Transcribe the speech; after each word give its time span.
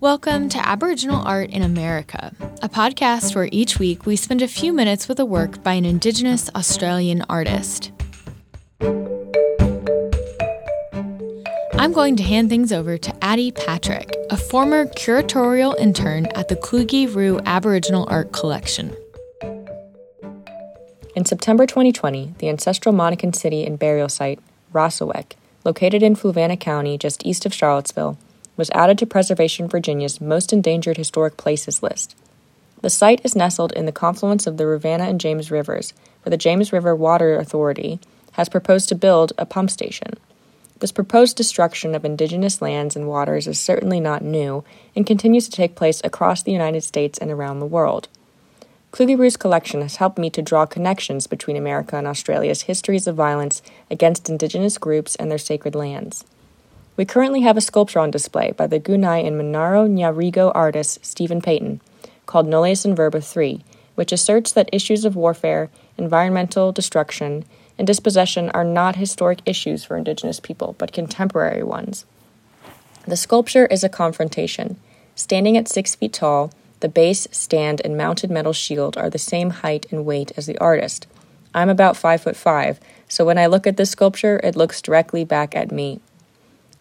Welcome 0.00 0.48
to 0.48 0.66
Aboriginal 0.66 1.20
Art 1.26 1.50
in 1.50 1.60
America, 1.60 2.34
a 2.62 2.70
podcast 2.70 3.34
where 3.34 3.50
each 3.52 3.78
week 3.78 4.06
we 4.06 4.16
spend 4.16 4.40
a 4.40 4.48
few 4.48 4.72
minutes 4.72 5.08
with 5.08 5.20
a 5.20 5.26
work 5.26 5.62
by 5.62 5.74
an 5.74 5.84
Indigenous 5.84 6.48
Australian 6.54 7.22
artist. 7.28 7.92
I'm 11.74 11.92
going 11.92 12.16
to 12.16 12.22
hand 12.22 12.48
things 12.48 12.72
over 12.72 12.96
to 12.96 13.14
Addie 13.22 13.52
Patrick, 13.52 14.16
a 14.30 14.38
former 14.38 14.86
curatorial 14.86 15.78
intern 15.78 16.24
at 16.34 16.48
the 16.48 16.56
Kluge 16.56 17.06
Ruhe 17.06 17.44
Aboriginal 17.44 18.06
Art 18.08 18.32
Collection. 18.32 18.96
In 21.14 21.26
September 21.26 21.66
2020, 21.66 22.36
the 22.38 22.48
ancestral 22.48 22.94
Monacan 22.94 23.34
city 23.34 23.66
and 23.66 23.78
burial 23.78 24.08
site, 24.08 24.38
Rassawek, 24.72 25.32
located 25.62 26.02
in 26.02 26.16
Fluvanna 26.16 26.58
County 26.58 26.96
just 26.96 27.26
east 27.26 27.44
of 27.44 27.52
Charlottesville, 27.52 28.16
was 28.60 28.70
added 28.74 28.98
to 28.98 29.06
Preservation 29.06 29.66
Virginia's 29.66 30.20
Most 30.20 30.52
Endangered 30.52 30.98
Historic 30.98 31.38
Places 31.38 31.82
list. 31.82 32.14
The 32.82 32.90
site 32.90 33.22
is 33.24 33.34
nestled 33.34 33.72
in 33.72 33.86
the 33.86 33.90
confluence 33.90 34.46
of 34.46 34.58
the 34.58 34.66
Rivanna 34.66 35.04
and 35.04 35.18
James 35.18 35.50
Rivers, 35.50 35.94
where 36.22 36.30
the 36.30 36.36
James 36.36 36.70
River 36.70 36.94
Water 36.94 37.36
Authority 37.36 38.00
has 38.32 38.50
proposed 38.50 38.90
to 38.90 38.94
build 38.94 39.32
a 39.38 39.46
pump 39.46 39.70
station. 39.70 40.14
This 40.78 40.92
proposed 40.92 41.38
destruction 41.38 41.94
of 41.94 42.04
indigenous 42.04 42.60
lands 42.60 42.96
and 42.96 43.08
waters 43.08 43.46
is 43.46 43.58
certainly 43.58 43.98
not 43.98 44.22
new 44.22 44.62
and 44.94 45.06
continues 45.06 45.48
to 45.48 45.56
take 45.56 45.74
place 45.74 46.02
across 46.04 46.42
the 46.42 46.52
United 46.52 46.82
States 46.82 47.18
and 47.18 47.30
around 47.30 47.60
the 47.60 47.66
world. 47.66 48.08
Kluge 48.92 49.18
Ruhe's 49.18 49.38
collection 49.38 49.80
has 49.80 49.96
helped 49.96 50.18
me 50.18 50.28
to 50.28 50.42
draw 50.42 50.66
connections 50.66 51.26
between 51.26 51.56
America 51.56 51.96
and 51.96 52.06
Australia's 52.06 52.62
histories 52.62 53.06
of 53.06 53.16
violence 53.16 53.62
against 53.90 54.28
Indigenous 54.28 54.76
groups 54.76 55.16
and 55.16 55.30
their 55.30 55.38
sacred 55.38 55.74
lands. 55.74 56.24
We 57.00 57.06
currently 57.06 57.40
have 57.40 57.56
a 57.56 57.62
sculpture 57.62 57.98
on 57.98 58.10
display 58.10 58.52
by 58.52 58.66
the 58.66 58.78
Gunai 58.78 59.26
and 59.26 59.40
Monero 59.40 59.88
Ngarigo 59.88 60.52
artist 60.54 61.00
Steaphan 61.00 61.42
Paton 61.42 61.80
called 62.26 62.46
Nullius 62.46 62.84
in 62.84 62.94
Verba 62.94 63.22
3, 63.22 63.64
which 63.94 64.12
asserts 64.12 64.52
that 64.52 64.68
issues 64.70 65.06
of 65.06 65.16
warfare, 65.16 65.70
environmental 65.96 66.72
destruction, 66.72 67.46
and 67.78 67.86
dispossession 67.86 68.50
are 68.50 68.64
not 68.64 68.96
historic 68.96 69.38
issues 69.46 69.82
for 69.82 69.96
Indigenous 69.96 70.40
people, 70.40 70.74
but 70.76 70.92
contemporary 70.92 71.62
ones. 71.62 72.04
The 73.06 73.16
sculpture 73.16 73.64
is 73.64 73.82
a 73.82 73.88
confrontation. 73.88 74.76
Standing 75.14 75.56
at 75.56 75.68
six 75.68 75.94
feet 75.94 76.12
tall, 76.12 76.52
the 76.80 76.88
base, 76.90 77.26
stand, 77.30 77.80
and 77.82 77.96
mounted 77.96 78.30
metal 78.30 78.52
shield 78.52 78.98
are 78.98 79.08
the 79.08 79.16
same 79.16 79.48
height 79.48 79.86
and 79.90 80.04
weight 80.04 80.32
as 80.36 80.44
the 80.44 80.58
artist. 80.58 81.06
I'm 81.54 81.70
about 81.70 81.96
five 81.96 82.20
foot 82.20 82.36
five, 82.36 82.78
so 83.08 83.24
when 83.24 83.38
I 83.38 83.46
look 83.46 83.66
at 83.66 83.78
this 83.78 83.92
sculpture, 83.92 84.38
it 84.44 84.54
looks 84.54 84.82
directly 84.82 85.24
back 85.24 85.56
at 85.56 85.72
me. 85.72 86.02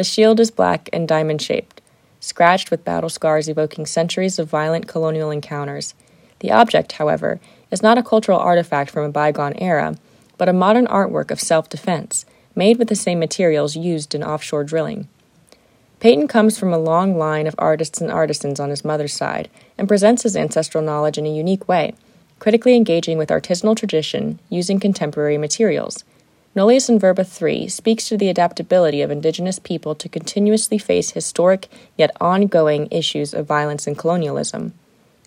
The 0.00 0.04
shield 0.04 0.40
is 0.40 0.50
black 0.50 0.88
and 0.94 1.06
diamond 1.06 1.42
shaped, 1.42 1.82
scratched 2.20 2.70
with 2.70 2.86
battle 2.86 3.10
scars 3.10 3.50
evoking 3.50 3.84
centuries 3.84 4.38
of 4.38 4.48
violent 4.48 4.88
colonial 4.88 5.30
encounters. 5.30 5.92
The 6.38 6.50
object, 6.50 6.92
however, 6.92 7.38
is 7.70 7.82
not 7.82 7.98
a 7.98 8.02
cultural 8.02 8.38
artifact 8.38 8.90
from 8.90 9.04
a 9.04 9.12
bygone 9.12 9.52
era, 9.58 9.96
but 10.38 10.48
a 10.48 10.54
modern 10.54 10.86
artwork 10.86 11.30
of 11.30 11.38
self 11.38 11.68
defense, 11.68 12.24
made 12.54 12.78
with 12.78 12.88
the 12.88 12.96
same 12.96 13.18
materials 13.18 13.76
used 13.76 14.14
in 14.14 14.24
offshore 14.24 14.64
drilling. 14.64 15.06
Paton 15.98 16.28
comes 16.28 16.58
from 16.58 16.72
a 16.72 16.78
long 16.78 17.18
line 17.18 17.46
of 17.46 17.54
artists 17.58 18.00
and 18.00 18.10
artisans 18.10 18.58
on 18.58 18.70
his 18.70 18.82
mother's 18.82 19.12
side 19.12 19.50
and 19.76 19.86
presents 19.86 20.22
his 20.22 20.34
ancestral 20.34 20.82
knowledge 20.82 21.18
in 21.18 21.26
a 21.26 21.36
unique 21.36 21.68
way, 21.68 21.92
critically 22.38 22.74
engaging 22.74 23.18
with 23.18 23.28
artisanal 23.28 23.76
tradition 23.76 24.38
using 24.48 24.80
contemporary 24.80 25.36
materials. 25.36 26.04
Nullius 26.60 26.90
in 26.90 26.98
Verba 26.98 27.24
3 27.24 27.68
speaks 27.68 28.06
to 28.06 28.18
the 28.18 28.28
adaptability 28.28 29.00
of 29.00 29.10
Indigenous 29.10 29.58
people 29.58 29.94
to 29.94 30.10
continuously 30.10 30.76
face 30.76 31.12
historic 31.12 31.68
yet 31.96 32.14
ongoing 32.20 32.86
issues 32.90 33.32
of 33.32 33.46
violence 33.46 33.86
and 33.86 33.96
colonialism. 33.96 34.74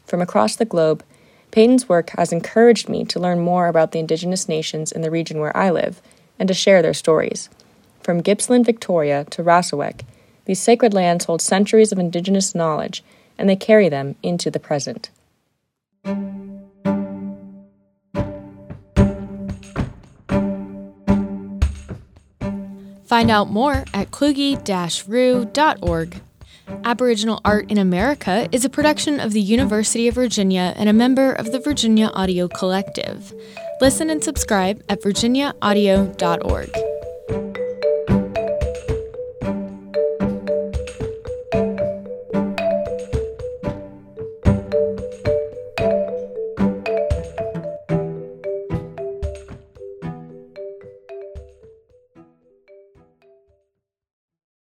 From 0.06 0.22
across 0.22 0.56
the 0.56 0.64
globe, 0.64 1.04
Paton's 1.50 1.90
work 1.90 2.12
has 2.12 2.32
encouraged 2.32 2.88
me 2.88 3.04
to 3.06 3.20
learn 3.20 3.40
more 3.40 3.66
about 3.66 3.94
the 3.94 3.98
Indigenous 3.98 4.48
nations 4.48 4.92
in 4.92 5.02
the 5.02 5.10
region 5.10 5.40
where 5.40 5.58
I 5.58 5.72
live 5.72 6.04
and 6.38 6.48
to 6.50 6.54
share 6.54 6.84
their 6.84 6.94
stories. 6.94 7.50
From 8.04 8.22
Gippsland, 8.22 8.68
Victoria 8.68 9.26
to 9.32 9.42
Rassawek, 9.42 10.02
these 10.46 10.62
sacred 10.62 10.94
lands 10.94 11.26
hold 11.26 11.42
centuries 11.42 11.92
of 11.92 11.98
indigenous 11.98 12.54
knowledge, 12.54 13.04
and 13.40 13.50
they 13.50 13.56
carry 13.56 13.90
them 13.90 14.14
into 14.22 14.52
the 14.52 14.60
present. 14.60 15.10
Find 23.14 23.30
out 23.30 23.52
more 23.52 23.86
at 23.94 24.10
kluge-ruhe.org. 24.10 26.22
Aboriginal 26.84 27.42
Art 27.46 27.70
in 27.70 27.78
America 27.78 28.50
is 28.52 28.66
a 28.66 28.72
production 28.72 29.20
of 29.20 29.34
the 29.34 29.40
University 29.40 30.08
of 30.08 30.16
Virginia 30.16 30.74
and 30.76 30.90
a 30.90 30.94
member 30.94 31.32
of 31.32 31.52
the 31.52 31.60
Virginia 31.60 32.08
Audio 32.08 32.48
Collective. 32.48 33.32
Listen 33.80 34.10
and 34.10 34.24
subscribe 34.24 34.84
at 34.90 35.04
virginiaaudio.org. 35.04 36.93